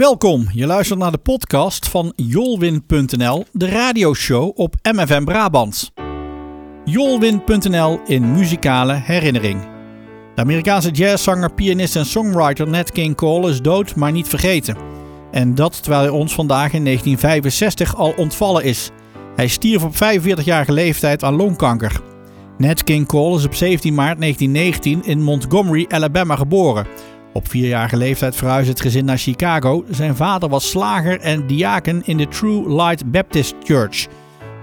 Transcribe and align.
Welkom, 0.00 0.48
je 0.52 0.66
luistert 0.66 0.98
naar 0.98 1.10
de 1.10 1.18
podcast 1.18 1.88
van 1.88 2.12
Jolwin.nl, 2.16 3.44
de 3.52 3.68
radioshow 3.68 4.52
op 4.54 4.74
MFM 4.82 5.24
Brabant. 5.24 5.92
Jolwin.nl 6.84 8.00
in 8.06 8.32
muzikale 8.32 8.92
herinnering. 8.92 9.60
De 10.34 10.40
Amerikaanse 10.40 10.90
jazzzanger, 10.90 11.54
pianist 11.54 11.96
en 11.96 12.06
songwriter 12.06 12.68
Nat 12.68 12.92
King 12.92 13.16
Cole 13.16 13.50
is 13.50 13.60
dood, 13.60 13.96
maar 13.96 14.12
niet 14.12 14.28
vergeten. 14.28 14.76
En 15.30 15.54
dat 15.54 15.82
terwijl 15.82 16.02
hij 16.02 16.12
ons 16.12 16.34
vandaag 16.34 16.72
in 16.72 16.84
1965 16.84 17.96
al 17.96 18.14
ontvallen 18.16 18.64
is. 18.64 18.90
Hij 19.36 19.48
stierf 19.48 19.84
op 19.84 19.94
45-jarige 19.94 20.72
leeftijd 20.72 21.22
aan 21.22 21.36
longkanker. 21.36 22.00
Nat 22.58 22.84
King 22.84 23.06
Cole 23.06 23.36
is 23.36 23.44
op 23.44 23.54
17 23.54 23.94
maart 23.94 24.20
1919 24.20 25.04
in 25.04 25.22
Montgomery, 25.22 25.86
Alabama 25.88 26.36
geboren. 26.36 26.86
Op 27.34 27.48
vierjarige 27.48 27.96
leeftijd 27.96 28.36
verhuisde 28.36 28.70
het 28.70 28.80
gezin 28.80 29.04
naar 29.04 29.18
Chicago. 29.18 29.84
Zijn 29.90 30.16
vader 30.16 30.48
was 30.48 30.70
slager 30.70 31.20
en 31.20 31.46
diaken 31.46 32.02
in 32.04 32.16
de 32.16 32.28
True 32.28 32.74
Light 32.74 33.10
Baptist 33.10 33.54
Church. 33.62 34.06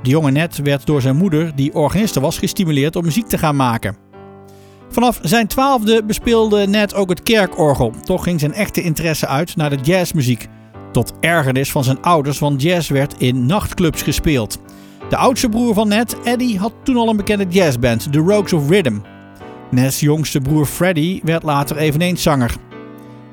De 0.03 0.09
jonge 0.09 0.31
Ned 0.31 0.57
werd 0.57 0.85
door 0.85 1.01
zijn 1.01 1.15
moeder, 1.15 1.55
die 1.55 1.73
organiste 1.73 2.19
was, 2.19 2.37
gestimuleerd 2.37 2.95
om 2.95 3.03
muziek 3.03 3.27
te 3.27 3.37
gaan 3.37 3.55
maken. 3.55 3.95
Vanaf 4.89 5.19
zijn 5.21 5.47
twaalfde 5.47 6.03
bespeelde 6.03 6.67
Ned 6.67 6.93
ook 6.93 7.09
het 7.09 7.23
kerkorgel. 7.23 7.93
Toch 8.03 8.23
ging 8.23 8.39
zijn 8.39 8.53
echte 8.53 8.81
interesse 8.81 9.27
uit 9.27 9.55
naar 9.55 9.69
de 9.69 9.79
jazzmuziek. 9.81 10.47
Tot 10.91 11.13
ergernis 11.19 11.71
van 11.71 11.83
zijn 11.83 12.01
ouders, 12.01 12.39
want 12.39 12.61
jazz 12.61 12.89
werd 12.89 13.15
in 13.17 13.45
nachtclubs 13.45 14.01
gespeeld. 14.01 14.59
De 15.09 15.17
oudste 15.17 15.49
broer 15.49 15.73
van 15.73 15.87
Ned, 15.87 16.21
Eddie, 16.23 16.59
had 16.59 16.73
toen 16.83 16.97
al 16.97 17.09
een 17.09 17.17
bekende 17.17 17.45
jazzband, 17.49 18.11
The 18.11 18.19
Rogues 18.19 18.53
of 18.53 18.69
Rhythm. 18.69 18.97
Ned's 19.71 19.99
jongste 19.99 20.41
broer 20.41 20.65
Freddie 20.65 21.21
werd 21.23 21.43
later 21.43 21.77
eveneens 21.77 22.21
zanger. 22.21 22.55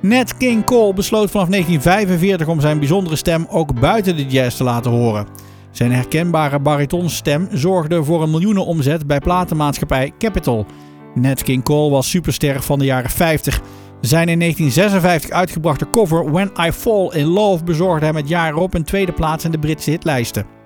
Ned 0.01 0.37
King 0.37 0.65
Cole 0.65 0.95
besloot 0.95 1.31
vanaf 1.31 1.49
1945 1.49 2.49
om 2.49 2.61
zijn 2.61 2.79
bijzondere 2.79 3.17
stem 3.17 3.47
ook 3.51 3.81
buiten 3.81 4.17
de 4.17 4.27
jazz 4.27 4.57
te 4.57 4.65
laten 4.65 4.91
horen. 4.91 5.27
Zijn 5.71 5.93
herkenbare 5.93 6.59
baritonstem 6.61 7.49
zorgde 7.53 8.05
voor 8.05 8.23
een 8.23 8.31
miljoenenomzet 8.31 9.07
bij 9.07 9.19
platenmaatschappij 9.19 10.13
Capitol. 10.19 10.67
Ned 11.15 11.43
King 11.43 11.65
Cole 11.65 11.91
was 11.91 12.11
superster 12.11 12.63
van 12.63 12.79
de 12.79 12.85
jaren 12.85 13.11
50. 13.11 13.61
Zijn 14.01 14.29
in 14.29 14.39
1956 14.39 15.31
uitgebrachte 15.31 15.91
cover 15.91 16.33
When 16.33 16.51
I 16.67 16.73
Fall 16.73 17.11
in 17.13 17.27
Love 17.27 17.65
bezorgde 17.65 18.07
hem 18.07 18.17
het 18.17 18.29
jaar 18.29 18.53
erop 18.53 18.75
een 18.75 18.85
tweede 18.85 19.13
plaats 19.13 19.45
in 19.45 19.51
de 19.51 19.59
Britse 19.59 19.91
hitlijsten. 19.91 20.58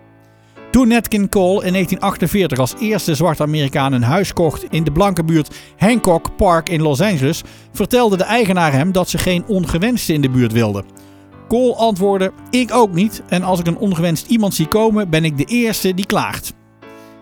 Toen 0.72 0.88
Nat 0.88 1.08
King 1.08 1.30
Cole 1.30 1.64
in 1.64 1.72
1948 1.72 2.58
als 2.58 2.74
eerste 2.80 3.14
zwarte 3.14 3.42
Amerikaan 3.42 3.92
een 3.92 4.02
huis 4.02 4.32
kocht 4.32 4.64
in 4.70 4.84
de 4.84 4.92
blanke 4.92 5.24
buurt 5.24 5.54
Hancock 5.76 6.36
Park 6.36 6.68
in 6.68 6.82
Los 6.82 7.00
Angeles, 7.00 7.42
vertelde 7.72 8.16
de 8.16 8.24
eigenaar 8.24 8.72
hem 8.72 8.92
dat 8.92 9.08
ze 9.08 9.18
geen 9.18 9.44
ongewenste 9.46 10.12
in 10.12 10.20
de 10.20 10.30
buurt 10.30 10.52
wilden. 10.52 10.84
Cole 11.48 11.74
antwoordde: 11.74 12.32
Ik 12.50 12.74
ook 12.74 12.92
niet, 12.94 13.22
en 13.28 13.42
als 13.42 13.60
ik 13.60 13.66
een 13.66 13.78
ongewenst 13.78 14.28
iemand 14.28 14.54
zie 14.54 14.66
komen, 14.66 15.10
ben 15.10 15.24
ik 15.24 15.36
de 15.36 15.44
eerste 15.44 15.94
die 15.94 16.06
klaagt. 16.06 16.52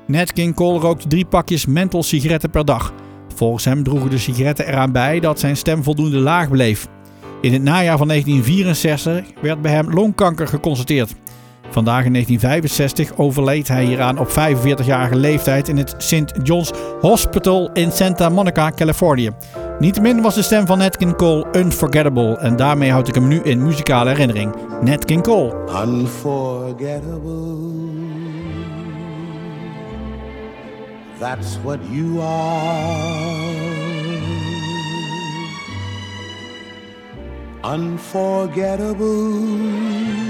Nat 0.06 0.32
King 0.32 0.54
Cole 0.54 0.78
rookte 0.78 1.08
drie 1.08 1.26
pakjes 1.26 1.66
menthol 1.66 2.02
sigaretten 2.02 2.50
per 2.50 2.64
dag. 2.64 2.92
Volgens 3.34 3.64
hem 3.64 3.82
droegen 3.82 4.10
de 4.10 4.18
sigaretten 4.18 4.66
eraan 4.66 4.92
bij 4.92 5.20
dat 5.20 5.40
zijn 5.40 5.56
stem 5.56 5.82
voldoende 5.82 6.18
laag 6.18 6.48
bleef. 6.48 6.86
In 7.40 7.52
het 7.52 7.62
najaar 7.62 7.98
van 7.98 8.08
1964 8.08 9.42
werd 9.42 9.62
bij 9.62 9.72
hem 9.72 9.92
longkanker 9.92 10.48
geconstateerd. 10.48 11.14
Vandaag 11.70 12.04
in 12.04 12.12
1965 12.12 13.16
overleed 13.16 13.68
hij 13.68 13.84
hieraan 13.84 14.18
op 14.18 14.28
45-jarige 14.28 15.16
leeftijd 15.16 15.68
in 15.68 15.76
het 15.76 15.94
St. 15.98 16.32
John's 16.42 16.70
Hospital 17.00 17.70
in 17.72 17.92
Santa 17.92 18.28
Monica, 18.28 18.70
Californië. 18.70 19.30
Niettemin 19.78 20.22
was 20.22 20.34
de 20.34 20.42
stem 20.42 20.66
van 20.66 20.78
Nat 20.78 20.96
King 20.96 21.16
Cole 21.16 21.46
unforgettable 21.52 22.38
en 22.38 22.56
daarmee 22.56 22.90
houd 22.90 23.08
ik 23.08 23.14
hem 23.14 23.28
nu 23.28 23.40
in 23.42 23.62
muzikale 23.62 24.10
herinnering. 24.10 24.54
Nat 24.80 25.04
King 25.04 25.22
Cole. 25.22 25.54
Unforgettable. 25.84 27.58
That's 31.18 31.58
what 31.62 31.78
you 31.90 32.20
are. 32.20 33.48
Unforgettable. 37.62 40.29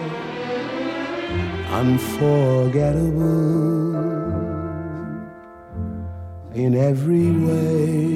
unforgettable 1.71 3.31
in 6.53 6.75
every 6.75 7.31
way. 7.31 8.11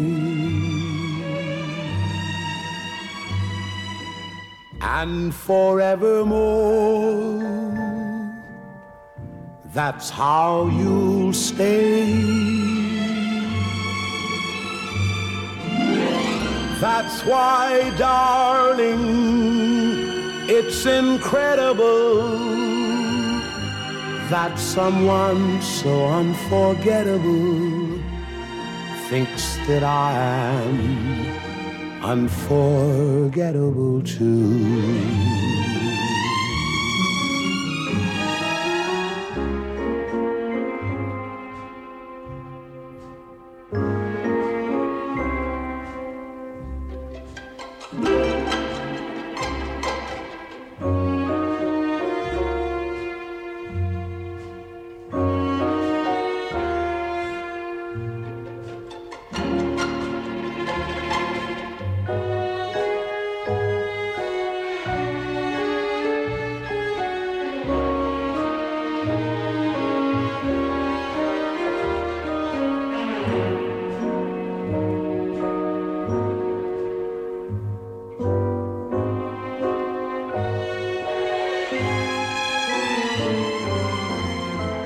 And 4.81 5.33
forevermore, 5.33 6.35
that's 9.73 10.09
how 10.09 10.67
you'll 10.67 11.31
stay. 11.31 12.03
That's 16.81 17.23
why, 17.23 17.93
darling, 17.97 18.99
it's 20.49 20.85
incredible 20.85 22.64
that 24.29 24.57
someone 24.57 25.61
so 25.61 26.07
unforgettable 26.07 27.99
thinks 29.07 29.57
that 29.67 29.83
I 29.83 30.13
am 30.13 32.03
unforgettable 32.03 34.01
too. 34.01 35.45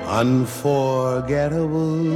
Unforgettable 0.09 2.07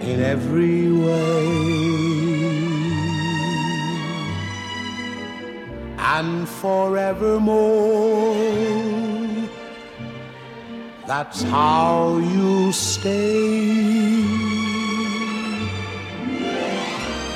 in 0.00 0.20
every 0.20 0.90
way. 0.90 1.46
And 5.98 6.48
forevermore, 6.48 8.34
that's 11.06 11.42
how 11.42 12.16
you 12.16 12.72
stay. 12.72 14.22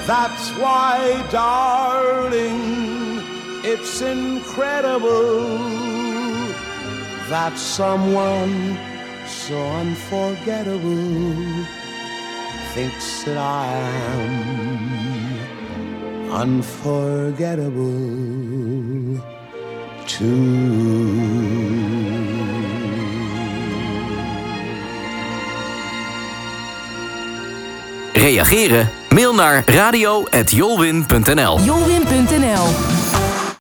That's 0.06 0.50
why, 0.58 1.26
darling, 1.30 3.20
it's 3.62 4.00
incredible 4.00 6.11
that 7.32 7.56
someone 7.58 8.78
so 9.26 9.56
unforgettable 9.56 11.64
thinks 12.74 13.24
that 13.24 13.38
I 13.38 13.66
am 14.12 15.40
unforgettable 16.30 19.22
too. 20.06 21.20
Reageren? 28.12 28.88
Mail 29.08 29.34
naar 29.34 29.62
radio.jolwin.nl. 29.66 31.60
Jolwin.nl 31.60 33.01